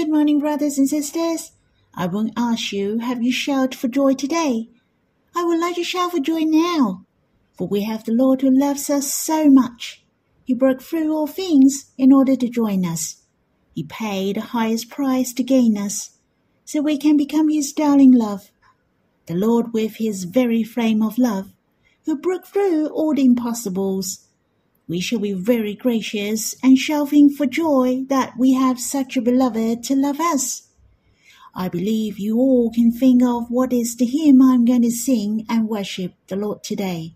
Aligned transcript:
Good 0.00 0.08
morning, 0.08 0.38
brothers 0.38 0.78
and 0.78 0.88
sisters. 0.88 1.52
I 1.94 2.06
won't 2.06 2.32
ask 2.34 2.72
you, 2.72 3.00
have 3.00 3.22
you 3.22 3.30
shouted 3.30 3.78
for 3.78 3.86
joy 3.86 4.14
today? 4.14 4.70
I 5.36 5.44
would 5.44 5.60
like 5.60 5.74
to 5.74 5.84
shout 5.84 6.12
for 6.12 6.20
joy 6.20 6.40
now, 6.40 7.04
for 7.52 7.68
we 7.68 7.82
have 7.82 8.04
the 8.04 8.14
Lord 8.14 8.40
who 8.40 8.50
loves 8.50 8.88
us 8.88 9.12
so 9.12 9.50
much. 9.50 10.02
He 10.42 10.54
broke 10.54 10.80
through 10.80 11.12
all 11.12 11.26
things 11.26 11.92
in 11.98 12.14
order 12.14 12.34
to 12.34 12.48
join 12.48 12.86
us. 12.86 13.24
He 13.74 13.84
paid 13.84 14.36
the 14.36 14.40
highest 14.56 14.88
price 14.88 15.34
to 15.34 15.42
gain 15.42 15.76
us, 15.76 16.16
so 16.64 16.80
we 16.80 16.96
can 16.96 17.18
become 17.18 17.50
his 17.50 17.70
darling 17.70 18.12
love. 18.12 18.50
The 19.26 19.34
Lord 19.34 19.74
with 19.74 19.96
his 19.96 20.24
very 20.24 20.62
flame 20.62 21.02
of 21.02 21.18
love, 21.18 21.52
who 22.06 22.16
broke 22.16 22.46
through 22.46 22.88
all 22.88 23.12
the 23.12 23.26
impossibles. 23.26 24.26
We 24.90 24.98
shall 24.98 25.20
be 25.20 25.34
very 25.34 25.76
gracious 25.76 26.56
and 26.64 26.76
shouting 26.76 27.30
for 27.30 27.46
joy 27.46 28.06
that 28.08 28.36
we 28.36 28.54
have 28.54 28.80
such 28.80 29.16
a 29.16 29.22
beloved 29.22 29.84
to 29.84 29.94
love 29.94 30.18
us. 30.18 30.66
I 31.54 31.68
believe 31.68 32.18
you 32.18 32.38
all 32.38 32.72
can 32.72 32.90
think 32.90 33.22
of 33.22 33.44
what 33.50 33.72
is 33.72 33.94
the 33.94 34.04
hymn 34.04 34.42
I'm 34.42 34.64
going 34.64 34.82
to 34.82 34.90
sing 34.90 35.46
and 35.48 35.68
worship 35.68 36.14
the 36.26 36.34
Lord 36.34 36.64
today. 36.64 37.14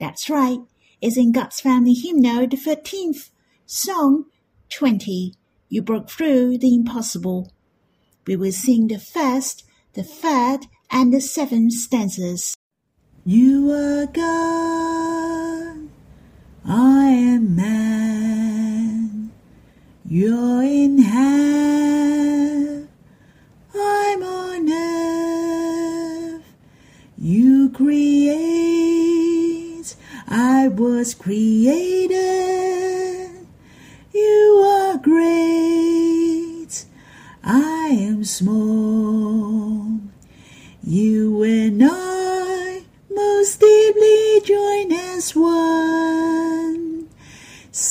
That's 0.00 0.28
right, 0.28 0.58
it's 1.00 1.16
in 1.16 1.30
God's 1.30 1.60
Family 1.60 1.94
Hymnal, 1.94 2.48
the 2.48 2.56
13th, 2.56 3.30
Song 3.66 4.24
20. 4.70 5.34
You 5.68 5.82
broke 5.82 6.10
through 6.10 6.58
the 6.58 6.74
impossible. 6.74 7.52
We 8.26 8.34
will 8.34 8.50
sing 8.50 8.88
the 8.88 8.98
first, 8.98 9.64
the 9.92 10.02
third, 10.02 10.66
and 10.90 11.14
the 11.14 11.20
seventh 11.20 11.74
stanzas. 11.74 12.56
You 13.24 13.70
are 13.70 14.06
God, 14.06 15.29
I 16.72 17.08
am 17.08 17.56
man. 17.56 19.32
You're 20.04 20.62
in 20.62 20.98
heaven, 20.98 22.88
I'm 23.74 24.22
on 24.22 24.70
earth. 24.70 26.44
You 27.18 27.70
create, 27.70 28.36
I 30.28 30.68
was 30.68 31.12
created. 31.12 32.20
You 34.14 34.62
are 34.64 34.96
great, 34.98 36.84
I 37.42 37.88
am 38.00 38.22
small. 38.22 39.98
You 40.84 41.42
and 41.42 41.82
I 41.84 42.82
most 43.12 43.58
deeply 43.58 44.40
join 44.44 44.92
as 44.92 45.34
one. 45.34 45.99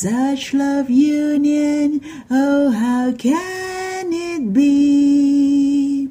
Such 0.01 0.53
love 0.53 0.89
union, 0.89 1.99
oh, 2.31 2.71
how 2.71 3.11
can 3.11 4.13
it 4.13 4.53
be? 4.53 6.07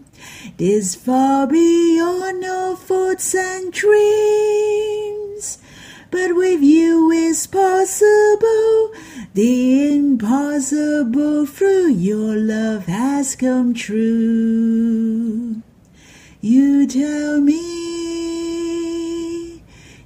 This 0.58 0.94
far 0.94 1.46
beyond 1.46 2.44
our 2.44 2.76
thoughts 2.76 3.34
and 3.34 3.72
dreams. 3.72 5.56
But 6.10 6.36
with 6.36 6.60
you 6.60 7.10
is 7.10 7.46
possible, 7.46 8.92
the 9.32 9.96
impossible 9.96 11.46
through 11.46 11.92
your 11.92 12.36
love 12.36 12.84
has 12.84 13.36
come 13.36 13.72
true. 13.72 15.62
You 16.42 16.86
tell 16.86 17.40
me 17.40 17.78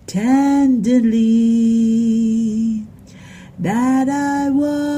tenderly 0.07 1.42
that 3.63 4.09
I 4.09 4.51
was 4.51 4.92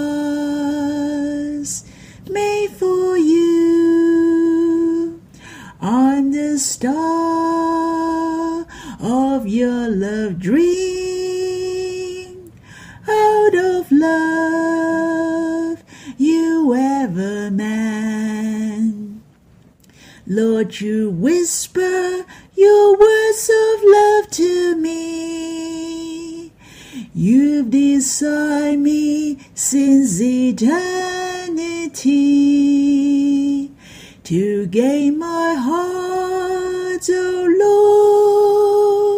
to 34.25 34.67
gain 34.67 35.19
my 35.19 35.55
heart, 35.55 37.09
oh 37.11 37.47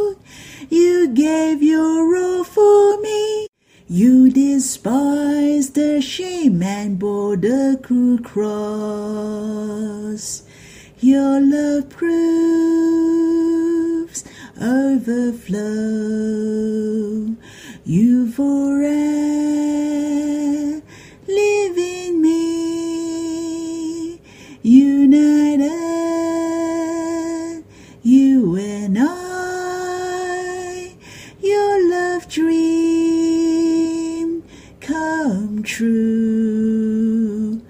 Lord. 0.08 0.16
You 0.68 1.08
gave 1.08 1.62
your 1.62 2.16
all 2.16 2.42
for 2.42 3.00
me. 3.00 3.46
You 3.86 4.30
despised 4.30 5.76
the 5.76 6.00
shame 6.00 6.60
and 6.60 6.98
bore 6.98 7.36
the 7.36 7.78
cruel 7.84 8.18
cross. 8.18 8.52
Your 10.98 11.40
love 11.40 11.88
proves 11.88 13.44
overflow. 14.60 15.56
You 17.84 18.32
forever 18.32 18.96
live 21.28 21.78
true. 35.66 37.60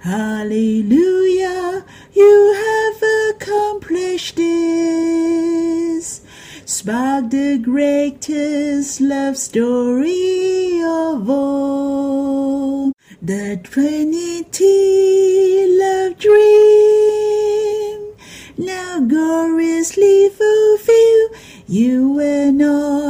Hallelujah, 0.00 1.84
you 2.12 2.54
have 2.64 3.02
accomplished 3.30 4.36
this. 4.36 6.22
Spark 6.64 7.30
the 7.30 7.58
greatest 7.58 9.00
love 9.00 9.36
story 9.36 10.80
of 10.82 11.28
all. 11.28 12.92
The 13.20 13.60
Trinity 13.62 15.66
love 15.78 16.18
dream 16.18 18.14
now 18.56 19.00
gloriously 19.00 20.30
fulfill. 20.30 21.28
You 21.68 22.18
and 22.18 22.62
I 22.62 23.01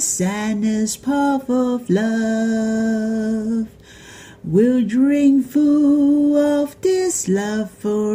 this 0.00 0.22
endless 0.22 0.96
path 0.96 1.50
of 1.50 1.90
love. 1.90 3.68
We'll 4.42 4.82
drink 4.86 5.44
full 5.44 6.38
of 6.38 6.80
this 6.80 7.28
love 7.28 7.70
forevermore. 7.70 8.14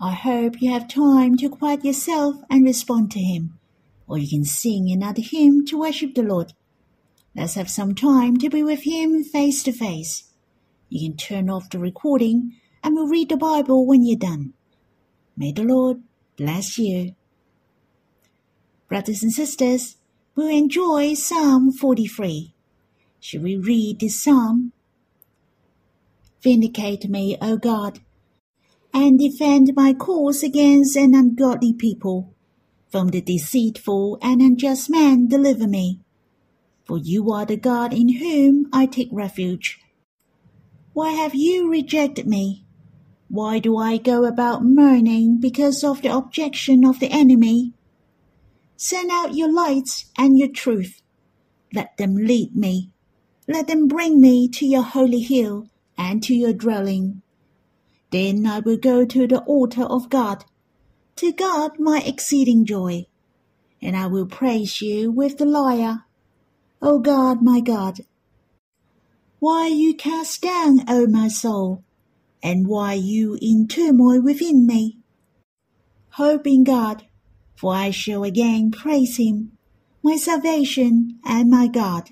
I 0.00 0.12
hope 0.12 0.62
you 0.62 0.72
have 0.72 0.88
time 0.88 1.36
to 1.36 1.50
quiet 1.50 1.84
yourself 1.84 2.36
and 2.48 2.64
respond 2.64 3.10
to 3.10 3.20
Him, 3.20 3.58
or 4.06 4.16
you 4.16 4.30
can 4.30 4.46
sing 4.46 4.90
another 4.90 5.20
hymn 5.20 5.66
to 5.66 5.78
worship 5.78 6.14
the 6.14 6.22
Lord. 6.22 6.54
Let's 7.36 7.52
have 7.56 7.68
some 7.68 7.94
time 7.94 8.38
to 8.38 8.48
be 8.48 8.62
with 8.62 8.84
Him 8.84 9.24
face 9.24 9.62
to 9.64 9.72
face. 9.72 10.24
You 10.88 11.06
can 11.06 11.18
turn 11.18 11.50
off 11.50 11.68
the 11.68 11.78
recording 11.78 12.54
and 12.82 12.94
we'll 12.94 13.08
read 13.08 13.28
the 13.28 13.36
Bible 13.36 13.86
when 13.86 14.04
you're 14.04 14.18
done. 14.18 14.54
May 15.36 15.52
the 15.52 15.62
Lord 15.62 16.02
bless 16.36 16.78
you. 16.78 17.14
Brothers 18.88 19.22
and 19.22 19.32
sisters, 19.32 19.96
we'll 20.34 20.48
enjoy 20.48 21.14
Psalm 21.14 21.72
43. 21.72 22.54
Should 23.20 23.42
we 23.42 23.56
read 23.56 24.00
this 24.00 24.22
psalm? 24.22 24.72
Vindicate 26.40 27.08
me, 27.08 27.36
O 27.40 27.56
God, 27.56 28.00
and 28.94 29.18
defend 29.18 29.72
my 29.74 29.92
cause 29.92 30.42
against 30.42 30.96
an 30.96 31.14
ungodly 31.14 31.72
people. 31.72 32.34
From 32.90 33.08
the 33.08 33.20
deceitful 33.20 34.18
and 34.22 34.40
unjust 34.40 34.88
man 34.88 35.28
deliver 35.28 35.66
me. 35.66 36.00
For 36.86 36.96
you 36.96 37.30
are 37.32 37.44
the 37.44 37.56
God 37.56 37.92
in 37.92 38.16
whom 38.18 38.66
I 38.72 38.86
take 38.86 39.10
refuge. 39.12 39.78
Why 40.94 41.10
have 41.10 41.34
you 41.34 41.70
rejected 41.70 42.26
me? 42.26 42.64
Why 43.28 43.58
do 43.58 43.76
I 43.76 43.98
go 43.98 44.24
about 44.24 44.64
mourning 44.64 45.38
because 45.40 45.84
of 45.84 46.02
the 46.02 46.14
objection 46.14 46.84
of 46.84 47.00
the 47.00 47.10
enemy? 47.10 47.72
Send 48.76 49.10
out 49.10 49.34
your 49.34 49.52
lights 49.52 50.06
and 50.16 50.38
your 50.38 50.48
truth. 50.48 51.02
Let 51.74 51.96
them 51.96 52.16
lead 52.16 52.56
me. 52.56 52.92
Let 53.46 53.66
them 53.66 53.88
bring 53.88 54.20
me 54.20 54.48
to 54.48 54.66
your 54.66 54.82
holy 54.82 55.20
hill 55.20 55.68
and 55.96 56.22
to 56.24 56.34
your 56.34 56.52
dwelling. 56.52 57.22
Then 58.10 58.46
I 58.46 58.60
will 58.60 58.78
go 58.78 59.04
to 59.04 59.26
the 59.26 59.40
altar 59.40 59.84
of 59.84 60.08
God, 60.10 60.44
to 61.16 61.32
God 61.32 61.78
my 61.78 62.02
exceeding 62.04 62.64
joy. 62.64 63.06
and 63.80 63.96
I 63.96 64.06
will 64.06 64.26
praise 64.26 64.80
you 64.82 65.10
with 65.10 65.38
the 65.38 65.44
lyre. 65.46 66.04
O 66.82 66.98
God, 66.98 67.42
my 67.42 67.60
God, 67.60 68.00
why 69.38 69.68
you 69.68 69.94
cast 69.94 70.42
down, 70.42 70.80
O 70.88 71.06
my 71.06 71.28
soul, 71.28 71.84
and 72.42 72.66
why 72.66 72.94
you 72.94 73.38
in 73.40 73.66
turmoil 73.68 74.20
within 74.20 74.66
me? 74.66 74.98
Hope 76.10 76.46
in 76.46 76.64
God, 76.64 77.04
for 77.54 77.74
I 77.74 77.90
shall 77.90 78.24
again 78.24 78.70
praise 78.70 79.16
him, 79.16 79.52
my 80.02 80.16
salvation 80.16 81.18
and 81.24 81.50
my 81.50 81.66
God. 81.66 82.10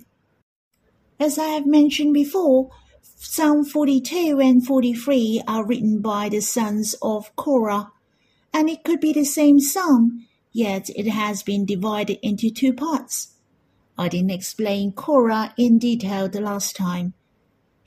As 1.19 1.39
I 1.39 1.49
have 1.49 1.67
mentioned 1.67 2.15
before, 2.15 2.71
Psalm 3.03 3.65
42 3.65 4.39
and 4.41 4.65
43 4.65 5.43
are 5.49 5.67
written 5.67 6.01
by 6.01 6.29
the 6.29 6.41
sons 6.41 6.95
of 7.01 7.35
Korah, 7.37 7.91
and 8.53 8.69
it 8.69 8.85
could 8.85 9.01
be 9.01 9.13
the 9.13 9.25
same 9.25 9.59
psalm, 9.59 10.27
yet 10.53 10.91
it 10.91 11.09
has 11.09 11.43
been 11.43 11.65
divided 11.65 12.19
into 12.23 12.51
two 12.51 12.73
parts. 12.73 13.35
I 13.99 14.09
didn't 14.09 14.31
explain 14.31 14.93
Korah 14.93 15.55
in 15.57 15.79
detail 15.79 16.29
the 16.29 16.41
last 16.41 16.77
time. 16.77 17.15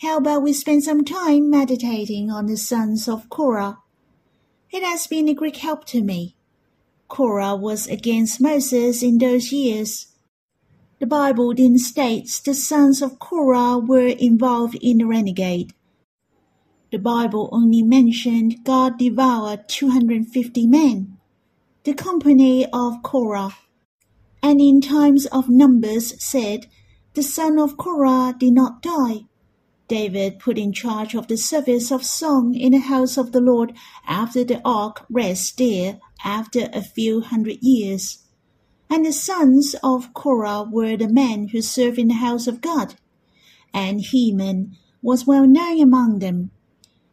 How 0.01 0.15
about 0.15 0.43
we 0.43 0.53
spend 0.53 0.85
some 0.85 1.03
time 1.03 1.49
meditating 1.49 2.31
on 2.31 2.45
the 2.45 2.55
sons 2.55 3.09
of 3.09 3.29
Korah? 3.29 3.79
It 4.71 4.81
has 4.81 5.07
been 5.07 5.27
a 5.27 5.33
great 5.33 5.57
help 5.57 5.83
to 5.87 6.01
me. 6.01 6.37
Korah 7.09 7.57
was 7.57 7.85
against 7.85 8.39
Moses 8.39 9.03
in 9.03 9.17
those 9.17 9.51
years. 9.51 10.07
The 10.99 11.05
Bible 11.05 11.53
then 11.53 11.77
states 11.77 12.39
the 12.39 12.53
sons 12.53 13.01
of 13.01 13.19
Korah 13.19 13.77
were 13.77 14.07
involved 14.07 14.77
in 14.81 14.99
the 14.99 15.05
renegade. 15.05 15.73
The 16.93 16.99
Bible 16.99 17.49
only 17.51 17.83
mentioned 17.83 18.63
God 18.63 18.97
devoured 18.97 19.67
250 19.67 20.65
men, 20.65 21.17
the 21.83 21.93
company 21.93 22.65
of 22.71 23.03
Korah, 23.03 23.57
and 24.41 24.61
in 24.61 24.79
times 24.79 25.25
of 25.25 25.49
Numbers 25.49 26.23
said, 26.23 26.67
The 27.15 27.23
son 27.23 27.59
of 27.59 27.75
Korah 27.75 28.33
did 28.39 28.53
not 28.53 28.81
die. 28.81 29.25
David 29.89 30.37
put 30.37 30.59
in 30.59 30.71
charge 30.71 31.15
of 31.15 31.27
the 31.27 31.35
service 31.35 31.91
of 31.91 32.05
song 32.05 32.53
in 32.53 32.73
the 32.73 32.77
house 32.79 33.17
of 33.17 33.31
the 33.31 33.41
Lord 33.41 33.73
after 34.07 34.43
the 34.43 34.61
ark 34.63 35.05
rests 35.09 35.51
there 35.51 35.99
after 36.23 36.69
a 36.71 36.83
few 36.83 37.21
hundred 37.21 37.57
years. 37.61 38.19
And 38.87 39.03
the 39.03 39.11
sons 39.11 39.75
of 39.83 40.13
Korah 40.13 40.67
were 40.71 40.95
the 40.95 41.09
men 41.09 41.49
who 41.49 41.61
served 41.61 41.97
in 41.97 42.07
the 42.07 42.13
house 42.13 42.45
of 42.45 42.61
God. 42.61 42.95
And 43.73 44.01
Heman 44.01 44.77
was 45.01 45.25
well 45.25 45.47
known 45.47 45.81
among 45.81 46.19
them. 46.19 46.51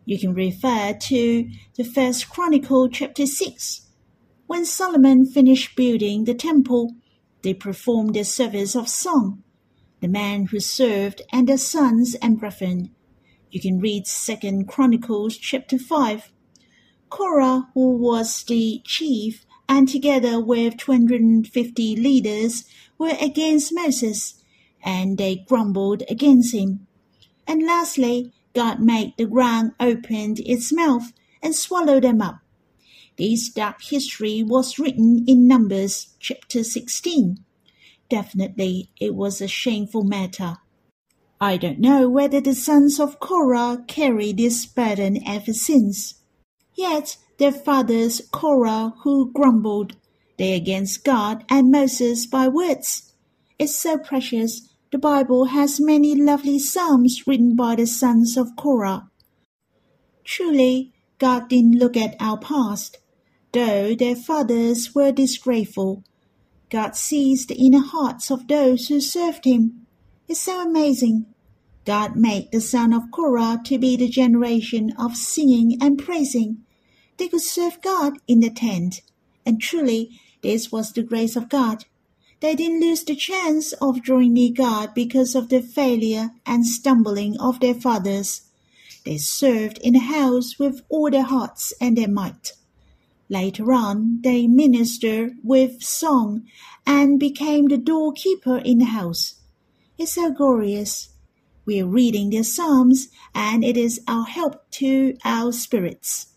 You 0.04 0.18
can 0.18 0.34
refer 0.34 0.92
to 0.92 1.50
the 1.76 1.84
First 1.84 2.28
Chronicle 2.28 2.88
chapter 2.90 3.26
6. 3.26 3.88
When 4.46 4.64
Solomon 4.64 5.24
finished 5.24 5.76
building 5.76 6.24
the 6.24 6.34
temple, 6.34 6.94
they 7.42 7.54
performed 7.54 8.14
their 8.14 8.24
service 8.24 8.76
of 8.76 8.88
song. 8.88 9.42
The 10.06 10.12
man 10.12 10.46
who 10.46 10.60
served 10.60 11.22
and 11.32 11.48
their 11.48 11.58
sons 11.58 12.14
and 12.22 12.38
brethren. 12.38 12.94
You 13.50 13.60
can 13.60 13.80
read 13.80 14.06
Second 14.06 14.68
Chronicles 14.68 15.36
chapter 15.36 15.80
5. 15.80 16.30
Korah, 17.10 17.66
who 17.74 17.96
was 17.96 18.44
the 18.44 18.82
chief, 18.84 19.44
and 19.68 19.88
together 19.88 20.38
with 20.38 20.76
250 20.76 21.96
leaders 21.96 22.66
were 22.96 23.16
against 23.20 23.74
Moses, 23.74 24.40
and 24.80 25.18
they 25.18 25.44
grumbled 25.48 26.04
against 26.08 26.54
him. 26.54 26.86
And 27.44 27.66
lastly, 27.66 28.32
God 28.54 28.78
made 28.78 29.14
the 29.18 29.26
ground 29.26 29.72
open 29.80 30.36
its 30.38 30.72
mouth 30.72 31.12
and 31.42 31.52
swallowed 31.52 32.04
them 32.04 32.22
up. 32.22 32.38
This 33.18 33.48
dark 33.48 33.82
history 33.82 34.44
was 34.44 34.78
written 34.78 35.24
in 35.26 35.48
Numbers 35.48 36.14
chapter 36.20 36.62
16. 36.62 37.44
Definitely, 38.08 38.90
it 39.00 39.14
was 39.14 39.40
a 39.40 39.48
shameful 39.48 40.04
matter. 40.04 40.58
I 41.40 41.56
don't 41.56 41.80
know 41.80 42.08
whether 42.08 42.40
the 42.40 42.54
sons 42.54 42.98
of 42.98 43.20
Korah 43.20 43.84
carry 43.86 44.32
this 44.32 44.64
burden 44.64 45.22
ever 45.26 45.52
since. 45.52 46.14
Yet 46.74 47.16
their 47.38 47.52
fathers 47.52 48.22
Korah 48.32 48.94
who 49.02 49.32
grumbled, 49.32 49.96
they 50.38 50.54
against 50.54 51.04
God 51.04 51.44
and 51.50 51.70
Moses 51.70 52.26
by 52.26 52.48
words. 52.48 53.12
It's 53.58 53.78
so 53.78 53.98
precious. 53.98 54.68
The 54.92 54.98
Bible 54.98 55.46
has 55.46 55.80
many 55.80 56.14
lovely 56.14 56.58
psalms 56.58 57.26
written 57.26 57.56
by 57.56 57.74
the 57.76 57.86
sons 57.86 58.36
of 58.36 58.56
Korah. 58.56 59.10
Truly, 60.24 60.92
God 61.18 61.48
didn't 61.48 61.78
look 61.78 61.96
at 61.96 62.16
our 62.20 62.38
past, 62.38 62.98
though 63.52 63.94
their 63.94 64.16
fathers 64.16 64.94
were 64.94 65.12
disgraceful. 65.12 66.04
God 66.70 66.96
sees 66.96 67.46
the 67.46 67.54
inner 67.54 67.84
hearts 67.84 68.30
of 68.30 68.48
those 68.48 68.88
who 68.88 69.00
served 69.00 69.44
him. 69.44 69.86
It's 70.28 70.40
so 70.40 70.60
amazing. 70.60 71.26
God 71.84 72.16
made 72.16 72.50
the 72.50 72.60
son 72.60 72.92
of 72.92 73.10
Korah 73.12 73.60
to 73.64 73.78
be 73.78 73.96
the 73.96 74.08
generation 74.08 74.92
of 74.98 75.16
singing 75.16 75.78
and 75.80 75.98
praising 75.98 76.64
they 77.16 77.28
could 77.28 77.40
serve 77.40 77.80
God 77.80 78.18
in 78.28 78.40
the 78.40 78.50
tent. 78.50 79.00
And 79.44 79.60
truly, 79.60 80.20
this 80.42 80.70
was 80.70 80.92
the 80.92 81.02
grace 81.02 81.36
of 81.36 81.48
God. 81.48 81.84
They 82.40 82.54
didn't 82.54 82.80
lose 82.80 83.04
the 83.04 83.16
chance 83.16 83.72
of 83.74 84.02
drawing 84.02 84.34
near 84.34 84.52
God 84.52 84.92
because 84.94 85.34
of 85.34 85.48
the 85.48 85.62
failure 85.62 86.30
and 86.44 86.66
stumbling 86.66 87.38
of 87.40 87.60
their 87.60 87.74
fathers. 87.74 88.42
They 89.04 89.16
served 89.16 89.78
in 89.78 89.94
the 89.94 90.00
house 90.00 90.58
with 90.58 90.82
all 90.88 91.10
their 91.10 91.22
hearts 91.22 91.72
and 91.80 91.96
their 91.96 92.08
might. 92.08 92.52
Later 93.28 93.72
on, 93.72 94.20
they 94.22 94.46
ministered 94.46 95.32
with 95.42 95.82
song 95.82 96.44
and 96.86 97.18
became 97.18 97.66
the 97.66 97.76
doorkeeper 97.76 98.58
in 98.58 98.78
the 98.78 98.84
house. 98.84 99.36
It's 99.98 100.12
so 100.12 100.30
glorious. 100.30 101.10
We 101.64 101.80
are 101.80 101.86
reading 101.86 102.30
their 102.30 102.44
Psalms, 102.44 103.08
and 103.34 103.64
it 103.64 103.76
is 103.76 104.00
our 104.06 104.24
help 104.24 104.70
to 104.72 105.16
our 105.24 105.50
spirits. 105.50 106.28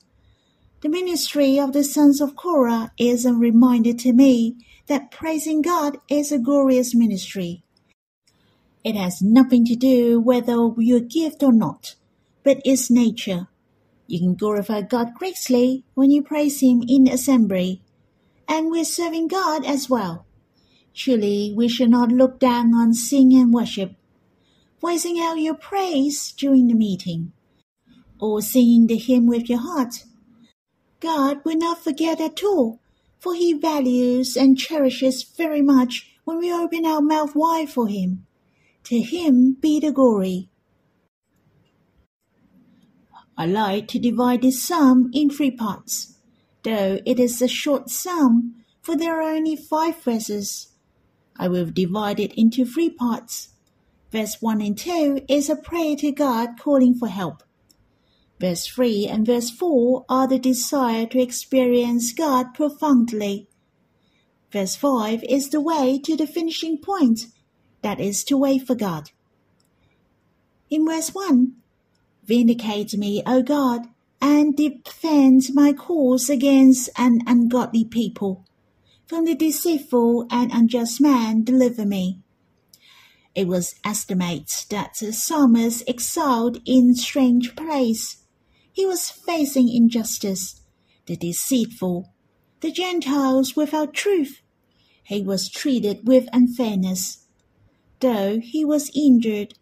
The 0.82 0.90
ministry 0.90 1.60
of 1.60 1.74
the 1.74 1.84
sons 1.84 2.22
of 2.22 2.36
Korah 2.36 2.92
is 2.98 3.26
a 3.26 3.34
reminder 3.34 3.94
to 3.94 4.14
me 4.14 4.56
that 4.88 5.12
praising 5.12 5.62
God 5.62 5.98
is 6.10 6.32
a 6.32 6.40
glorious 6.40 6.96
ministry. 6.96 7.64
It 8.84 8.96
has 8.96 9.22
nothing 9.22 9.66
to 9.66 9.76
do 9.76 10.20
whether 10.20 10.72
you're 10.78 11.02
gift 11.02 11.44
or 11.44 11.52
not, 11.52 11.96
but 12.44 12.62
its 12.66 12.90
nature. 12.90 13.50
You 14.10 14.20
can 14.20 14.34
glorify 14.34 14.82
God 14.82 15.14
greatly 15.14 15.86
when 15.94 16.10
you 16.10 16.24
praise 16.24 16.62
Him 16.62 16.84
in 16.88 17.08
assembly, 17.08 17.84
and 18.48 18.72
we're 18.72 18.84
serving 18.84 19.28
God 19.28 19.64
as 19.64 19.88
well. 19.88 20.26
Surely 20.94 21.54
we 21.56 21.68
should 21.70 21.92
not 21.92 22.12
look 22.12 22.40
down 22.40 22.74
on 22.74 22.96
sing 22.96 23.34
and 23.36 23.54
worship, 23.54 23.94
voicing 24.82 25.20
out 25.20 25.40
your 25.40 25.54
praise 25.54 26.32
during 26.32 26.68
the 26.68 26.74
meeting, 26.74 27.34
or 28.20 28.42
singing 28.42 28.88
the 28.88 28.98
hymn 28.98 29.28
with 29.28 29.48
your 29.48 29.60
heart 29.60 30.04
God 31.00 31.46
will 31.46 31.58
not 31.58 31.84
forget 31.84 32.20
at 32.20 32.44
all, 32.44 32.80
for 33.20 33.34
he 33.34 33.54
values 33.54 34.36
and 34.36 34.58
cherishes 34.58 35.24
very 35.24 35.62
much 35.62 36.12
when 36.26 36.40
we 36.40 36.52
open 36.52 36.86
our 36.86 37.02
mouth 37.02 37.36
wide 37.36 37.70
for 37.70 37.88
him. 37.88 38.26
To 38.86 39.00
him 39.00 39.56
be 39.62 39.80
the 39.80 39.92
glory. 39.92 40.49
I 43.40 43.46
like 43.46 43.88
to 43.90 44.00
divide 44.00 44.42
this 44.42 44.62
sum 44.62 45.10
in 45.14 45.30
three 45.30 45.50
parts, 45.50 46.16
though 46.64 47.00
it 47.06 47.22
is 47.22 47.42
a 47.42 47.48
short 47.48 47.90
sum, 47.90 48.66
for 48.82 48.98
there 48.98 49.22
are 49.22 49.34
only 49.34 49.56
five 49.56 50.04
verses. 50.04 50.74
I 51.38 51.48
will 51.48 51.72
divide 51.72 52.20
it 52.20 52.34
into 52.34 52.66
three 52.66 52.90
parts. 52.90 53.54
Verse 54.12 54.42
1 54.42 54.60
and 54.60 54.78
2 54.78 55.22
is 55.30 55.50
a 55.50 55.56
prayer 55.56 55.96
to 55.96 56.12
God 56.12 56.60
calling 56.60 56.94
for 56.94 57.08
help. 57.08 57.44
Verse 58.42 58.68
3 58.68 59.08
and 59.08 59.26
verse 59.26 59.50
4 59.50 60.04
are 60.10 60.28
the 60.28 60.38
desire 60.38 61.06
to 61.06 61.22
experience 61.22 62.12
God 62.12 62.54
profoundly. 62.54 63.48
Verse 64.52 64.76
5 64.76 65.24
is 65.24 65.50
the 65.50 65.62
way 65.62 65.98
to 66.04 66.18
the 66.18 66.28
finishing 66.28 66.78
point, 66.78 67.28
that 67.84 68.02
is 68.02 68.26
to 68.26 68.36
wait 68.36 68.68
for 68.68 68.76
God. 68.76 69.12
In 70.70 70.86
verse 70.86 71.12
1, 71.16 71.54
Vindicate 72.30 72.96
me, 72.96 73.24
O 73.26 73.42
God, 73.42 73.88
and 74.22 74.56
defend 74.56 75.48
my 75.56 75.74
cause 75.74 76.30
against 76.30 76.88
an 76.96 77.22
ungodly 77.26 77.84
people. 77.84 78.46
From 79.08 79.26
the 79.26 79.34
deceitful 79.34 80.28
and 80.30 80.52
unjust 80.54 81.02
man 81.02 81.44
deliver 81.44 81.88
me. 81.88 82.20
It 83.34 83.48
was 83.48 83.74
estimated 83.84 84.70
that 84.70 84.98
the 85.00 85.12
psalmist 85.12 85.84
exiled 85.88 86.62
in 86.66 86.94
strange 86.94 87.56
place 87.56 88.18
he 88.72 88.86
was 88.86 89.10
facing 89.10 89.68
injustice, 89.68 90.62
the 91.08 91.16
deceitful, 91.16 92.14
the 92.60 92.72
Gentiles 92.72 93.56
without 93.56 93.96
truth. 93.96 94.44
He 95.04 95.24
was 95.24 95.50
treated 95.50 96.08
with 96.08 96.30
unfairness. 96.32 97.26
Though 98.02 98.40
he 98.40 98.64
was 98.64 98.92
injured, 98.96 99.56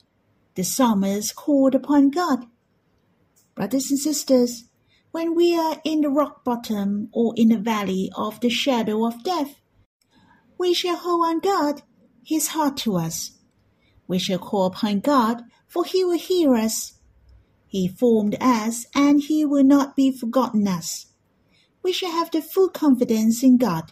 the 0.56 0.64
psalmist 0.64 1.34
called 1.34 1.74
upon 1.74 2.10
God. 2.10 2.46
Brothers 3.58 3.90
and 3.90 4.00
sisters, 4.00 4.66
when 5.10 5.34
we 5.34 5.58
are 5.58 5.82
in 5.84 6.02
the 6.02 6.12
rock 6.12 6.44
bottom 6.44 7.10
or 7.12 7.34
in 7.36 7.50
the 7.50 7.58
valley 7.58 8.12
of 8.16 8.40
the 8.40 8.52
shadow 8.52 9.04
of 9.04 9.24
death, 9.24 9.56
we 10.60 10.76
shall 10.76 10.96
hold 10.96 11.26
on 11.26 11.40
God, 11.40 11.82
his 12.24 12.50
heart 12.50 12.78
to 12.78 12.98
us. 12.98 13.32
We 14.08 14.20
shall 14.20 14.38
call 14.38 14.68
upon 14.68 15.00
God, 15.00 15.42
for 15.68 15.84
he 15.86 16.06
will 16.06 16.20
hear 16.20 16.54
us. 16.54 17.00
He 17.66 17.88
formed 17.88 18.38
us, 18.40 18.86
and 18.94 19.22
he 19.24 19.44
will 19.44 19.64
not 19.64 19.96
be 19.96 20.12
forgotten 20.12 20.68
us. 20.68 21.08
We 21.82 21.92
shall 21.92 22.12
have 22.12 22.30
the 22.30 22.44
full 22.44 22.70
confidence 22.70 23.42
in 23.42 23.58
God. 23.58 23.92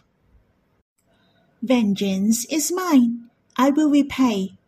Vengeance 1.60 2.44
is 2.44 2.70
mine, 2.70 3.30
I 3.56 3.70
will 3.70 3.90
repay. 3.90 4.58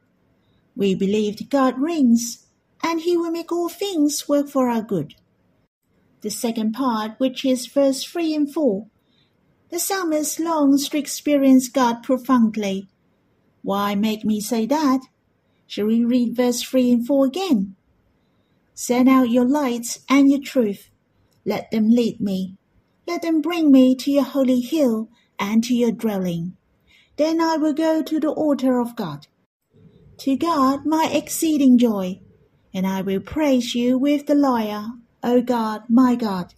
We 0.74 0.96
believed 0.96 1.50
God 1.50 1.78
reigns, 1.78 2.47
and 2.82 3.00
he 3.00 3.16
will 3.16 3.30
make 3.30 3.52
all 3.52 3.68
things 3.68 4.28
work 4.28 4.48
for 4.48 4.68
our 4.68 4.82
good. 4.82 5.14
The 6.20 6.30
second 6.30 6.72
part, 6.72 7.12
which 7.18 7.44
is 7.44 7.66
verse 7.66 8.02
3 8.04 8.34
and 8.34 8.52
4, 8.52 8.86
the 9.70 9.78
psalmist 9.78 10.40
longs 10.40 10.88
to 10.88 10.98
experience 10.98 11.68
God 11.68 12.02
profoundly. 12.02 12.88
Why 13.62 13.94
make 13.94 14.24
me 14.24 14.40
say 14.40 14.66
that? 14.66 15.00
Shall 15.66 15.86
we 15.86 16.04
read 16.04 16.34
verse 16.34 16.62
3 16.62 16.92
and 16.92 17.06
4 17.06 17.26
again? 17.26 17.76
Send 18.74 19.08
out 19.08 19.30
your 19.30 19.44
lights 19.44 20.00
and 20.08 20.30
your 20.30 20.40
truth. 20.40 20.88
Let 21.44 21.70
them 21.70 21.90
lead 21.90 22.20
me. 22.20 22.56
Let 23.06 23.22
them 23.22 23.40
bring 23.40 23.70
me 23.70 23.94
to 23.96 24.10
your 24.10 24.24
holy 24.24 24.60
hill 24.60 25.08
and 25.38 25.62
to 25.64 25.74
your 25.74 25.92
dwelling. 25.92 26.56
Then 27.16 27.40
I 27.40 27.56
will 27.56 27.72
go 27.72 28.02
to 28.02 28.20
the 28.20 28.30
altar 28.30 28.80
of 28.80 28.96
God. 28.96 29.26
To 30.18 30.36
God 30.36 30.86
my 30.86 31.10
exceeding 31.12 31.78
joy, 31.78 32.20
and 32.72 32.86
I 32.86 33.02
will 33.02 33.20
praise 33.20 33.74
you 33.74 33.98
with 33.98 34.26
the 34.26 34.34
lyre, 34.34 34.86
O 35.22 35.40
God, 35.42 35.82
my 35.88 36.14
God. 36.14 36.54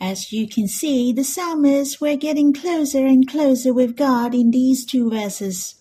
As 0.00 0.32
you 0.32 0.48
can 0.48 0.68
see, 0.68 1.12
the 1.12 1.24
psalmists 1.24 2.00
were 2.00 2.16
getting 2.16 2.52
closer 2.52 3.04
and 3.04 3.28
closer 3.28 3.74
with 3.74 3.96
God 3.96 4.34
in 4.34 4.52
these 4.52 4.84
two 4.84 5.10
verses. 5.10 5.74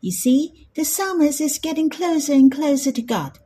You 0.00 0.10
see, 0.10 0.68
the 0.74 0.84
psalmist 0.84 1.40
is 1.40 1.58
getting 1.58 1.88
closer 1.88 2.32
and 2.32 2.50
closer 2.50 2.90
to 2.90 3.02
God. 3.02 3.38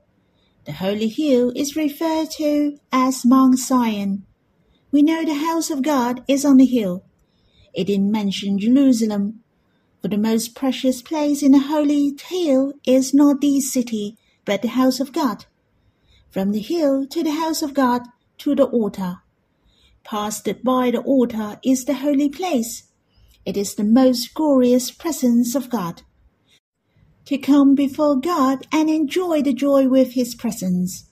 The 0.65 0.73
holy 0.73 1.09
hill 1.09 1.53
is 1.55 1.77
referred 1.77 2.31
to 2.33 2.79
as 2.91 3.25
Mount 3.25 3.59
Zion. 3.59 4.25
We 4.91 5.03
know 5.03 5.25
the 5.25 5.35
house 5.35 5.71
of 5.71 5.83
God 5.83 6.25
is 6.27 6.45
on 6.45 6.57
the 6.57 6.67
hill. 6.67 7.05
It 7.75 7.85
didn't 7.85 8.11
mention 8.11 8.59
Jerusalem, 8.59 9.41
for 10.01 10.09
the 10.09 10.19
most 10.19 10.55
precious 10.55 11.03
place 11.03 11.43
in 11.43 11.53
the 11.53 11.59
holy 11.59 12.17
hill 12.29 12.73
is 12.87 13.13
not 13.13 13.41
the 13.41 13.61
city, 13.61 14.17
but 14.49 14.63
the 14.63 14.69
house 14.69 14.99
of 14.99 15.13
God. 15.13 15.45
From 16.31 16.53
the 16.53 16.61
hill 16.61 17.07
to 17.09 17.23
the 17.23 17.33
house 17.33 17.61
of 17.61 17.75
God 17.75 18.03
to 18.39 18.55
the 18.55 18.65
altar 18.65 19.19
Past 20.05 20.49
by 20.65 20.91
the 20.91 21.01
altar 21.01 21.61
is 21.63 21.85
the 21.85 21.97
holy 21.97 22.31
place. 22.31 22.85
It 23.45 23.59
is 23.59 23.75
the 23.75 23.85
most 23.85 24.33
glorious 24.33 24.91
presence 24.91 25.55
of 25.55 25.69
God. 25.69 26.01
To 27.27 27.37
come 27.37 27.75
before 27.75 28.17
God 28.17 28.67
and 28.73 28.89
enjoy 28.89 29.43
the 29.43 29.53
joy 29.53 29.87
with 29.87 30.13
his 30.13 30.35
presence. 30.35 31.11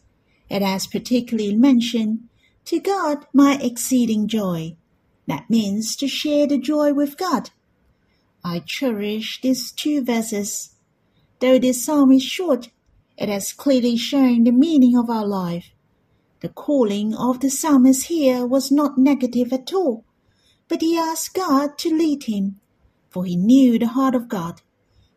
It 0.48 0.62
has 0.62 0.86
particularly 0.86 1.54
mentioned, 1.54 2.20
to 2.64 2.80
God 2.80 3.26
my 3.34 3.58
exceeding 3.60 4.28
joy. 4.28 4.78
That 5.26 5.50
means 5.50 5.94
to 5.96 6.08
share 6.08 6.46
the 6.46 6.56
joy 6.56 6.94
with 6.94 7.18
God. 7.18 7.50
I 8.42 8.60
cherish 8.60 9.42
these 9.42 9.72
two 9.72 10.02
verses. 10.02 10.70
Though 11.40 11.58
this 11.58 11.84
psalm 11.84 12.12
is 12.12 12.22
short, 12.22 12.70
it 13.16 13.28
has 13.28 13.52
clearly 13.52 13.96
shown 13.96 14.44
the 14.44 14.52
meaning 14.52 14.96
of 14.96 15.08
our 15.08 15.26
life. 15.26 15.70
The 16.40 16.48
calling 16.48 17.14
of 17.14 17.40
the 17.40 17.50
psalmist 17.50 18.06
here 18.06 18.46
was 18.46 18.70
not 18.70 18.98
negative 18.98 19.52
at 19.52 19.72
all, 19.72 20.04
but 20.68 20.82
he 20.82 20.98
asked 20.98 21.34
God 21.34 21.78
to 21.78 21.96
lead 21.96 22.24
him, 22.24 22.60
for 23.08 23.24
he 23.24 23.36
knew 23.36 23.78
the 23.78 23.88
heart 23.88 24.14
of 24.14 24.28
God. 24.28 24.60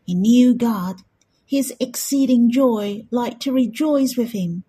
He 0.06 0.14
knew 0.14 0.54
God, 0.54 1.02
his 1.44 1.74
exceeding 1.80 2.50
joy, 2.50 3.06
like 3.10 3.40
to 3.40 3.52
rejoice 3.52 4.16
with 4.16 4.32
him. 4.32 4.64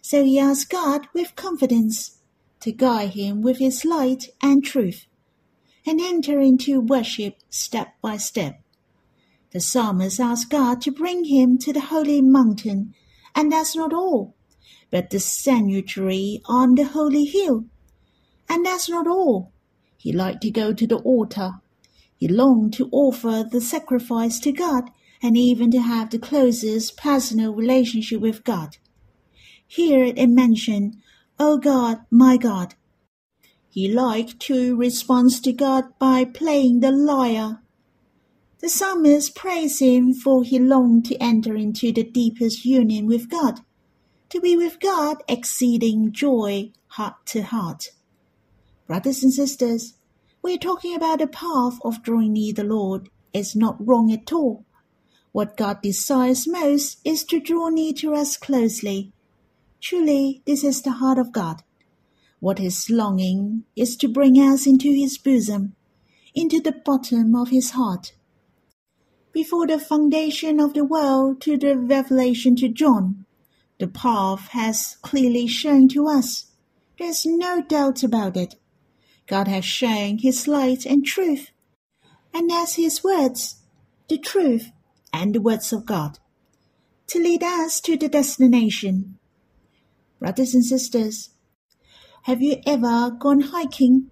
So 0.00 0.24
he 0.24 0.38
asked 0.38 0.70
God 0.70 1.06
with 1.14 1.36
confidence 1.36 2.18
to 2.60 2.72
guide 2.72 3.10
him 3.10 3.42
with 3.42 3.58
his 3.58 3.84
light 3.84 4.28
and 4.42 4.64
truth, 4.64 5.06
and 5.86 6.00
enter 6.00 6.40
into 6.40 6.80
worship 6.80 7.36
step 7.50 7.94
by 8.00 8.16
step. 8.16 8.61
The 9.52 9.60
psalmist 9.60 10.18
asked 10.18 10.50
God 10.50 10.80
to 10.82 10.90
bring 10.90 11.24
him 11.24 11.58
to 11.58 11.72
the 11.72 11.80
holy 11.80 12.22
mountain, 12.22 12.94
and 13.34 13.52
that's 13.52 13.76
not 13.76 13.92
all 13.92 14.34
but 14.92 15.08
the 15.08 15.18
sanctuary 15.18 16.42
on 16.44 16.74
the 16.74 16.84
holy 16.84 17.24
hill. 17.24 17.64
And 18.48 18.64
that's 18.64 18.90
not 18.90 19.08
all. 19.08 19.50
He 19.96 20.12
liked 20.12 20.42
to 20.42 20.50
go 20.50 20.74
to 20.74 20.86
the 20.86 20.98
altar. 20.98 21.52
He 22.14 22.28
longed 22.28 22.74
to 22.74 22.90
offer 22.92 23.42
the 23.50 23.60
sacrifice 23.60 24.38
to 24.40 24.52
God 24.52 24.90
and 25.22 25.36
even 25.36 25.70
to 25.70 25.80
have 25.80 26.10
the 26.10 26.18
closest 26.18 26.98
personal 26.98 27.54
relationship 27.54 28.20
with 28.20 28.44
God. 28.44 28.76
Here 29.66 30.04
it 30.04 30.28
mentioned, 30.28 30.96
O 31.38 31.56
God, 31.56 32.00
my 32.10 32.36
God. 32.36 32.74
He 33.70 33.88
liked 33.90 34.40
to 34.40 34.76
respond 34.76 35.42
to 35.42 35.52
God 35.54 35.84
by 35.98 36.26
playing 36.26 36.80
the 36.80 36.92
lyre. 36.92 37.61
The 38.62 38.68
psalmist 38.68 39.34
praised 39.34 39.80
him 39.80 40.14
for 40.14 40.44
he 40.44 40.60
longed 40.60 41.04
to 41.06 41.16
enter 41.16 41.56
into 41.56 41.92
the 41.92 42.04
deepest 42.04 42.64
union 42.64 43.06
with 43.06 43.28
God 43.28 43.60
to 44.28 44.40
be 44.40 44.56
with 44.56 44.78
God 44.78 45.16
exceeding 45.28 46.12
joy 46.12 46.70
heart 46.86 47.16
to 47.26 47.42
heart. 47.42 47.88
Brothers 48.86 49.24
and 49.24 49.32
sisters, 49.32 49.94
we're 50.42 50.58
talking 50.58 50.94
about 50.94 51.18
the 51.18 51.26
path 51.26 51.78
of 51.84 52.04
drawing 52.04 52.34
near 52.34 52.54
the 52.54 52.62
Lord. 52.62 53.10
It's 53.34 53.56
not 53.56 53.84
wrong 53.84 54.12
at 54.12 54.32
all. 54.32 54.64
What 55.32 55.56
God 55.56 55.82
desires 55.82 56.46
most 56.46 57.00
is 57.04 57.24
to 57.24 57.40
draw 57.40 57.68
near 57.68 57.92
to 57.94 58.14
us 58.14 58.36
closely. 58.36 59.12
Truly, 59.80 60.40
this 60.46 60.62
is 60.62 60.82
the 60.82 60.92
heart 60.92 61.18
of 61.18 61.32
God. 61.32 61.64
What 62.38 62.60
his 62.60 62.88
longing 62.88 63.64
is 63.74 63.96
to 63.96 64.08
bring 64.08 64.36
us 64.36 64.68
into 64.68 64.92
his 64.92 65.18
bosom, 65.18 65.74
into 66.32 66.60
the 66.60 66.72
bottom 66.72 67.34
of 67.34 67.48
his 67.48 67.72
heart. 67.72 68.12
Before 69.32 69.66
the 69.66 69.78
foundation 69.78 70.60
of 70.60 70.74
the 70.74 70.84
world 70.84 71.40
to 71.42 71.56
the 71.56 71.76
revelation 71.78 72.54
to 72.56 72.68
John, 72.68 73.24
the 73.78 73.88
path 73.88 74.48
has 74.48 74.98
clearly 75.00 75.46
shown 75.46 75.88
to 75.88 76.06
us. 76.06 76.50
There's 76.98 77.24
no 77.24 77.62
doubt 77.62 78.02
about 78.02 78.36
it. 78.36 78.56
God 79.26 79.48
has 79.48 79.64
shown 79.64 80.18
His 80.18 80.46
light 80.46 80.84
and 80.84 81.06
truth, 81.06 81.50
and 82.34 82.52
as 82.52 82.74
His 82.74 83.02
words, 83.02 83.62
the 84.08 84.18
truth 84.18 84.70
and 85.14 85.34
the 85.34 85.40
words 85.40 85.72
of 85.72 85.86
God, 85.86 86.18
to 87.06 87.18
lead 87.18 87.42
us 87.42 87.80
to 87.80 87.96
the 87.96 88.10
destination. 88.10 89.18
Brothers 90.18 90.54
and 90.54 90.64
sisters, 90.64 91.30
have 92.24 92.42
you 92.42 92.60
ever 92.66 93.10
gone 93.10 93.40
hiking? 93.40 94.10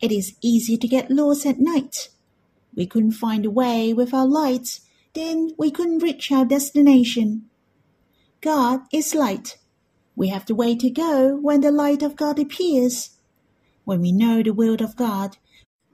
It 0.00 0.10
is 0.10 0.34
easy 0.42 0.76
to 0.76 0.88
get 0.88 1.10
lost 1.10 1.46
at 1.46 1.60
night. 1.60 2.08
We 2.74 2.86
couldn't 2.86 3.12
find 3.12 3.44
a 3.44 3.50
way 3.50 3.92
with 3.92 4.14
our 4.14 4.26
lights, 4.26 4.80
then 5.14 5.50
we 5.58 5.70
couldn't 5.70 6.02
reach 6.02 6.30
our 6.30 6.44
destination. 6.44 7.46
God 8.40 8.80
is 8.92 9.14
light. 9.14 9.58
We 10.16 10.28
have 10.28 10.46
the 10.46 10.54
way 10.54 10.76
to 10.76 10.90
go 10.90 11.36
when 11.36 11.60
the 11.60 11.72
light 11.72 12.02
of 12.02 12.16
God 12.16 12.38
appears. 12.38 13.10
When 13.84 14.00
we 14.00 14.12
know 14.12 14.42
the 14.42 14.52
will 14.52 14.82
of 14.82 14.96
God, 14.96 15.36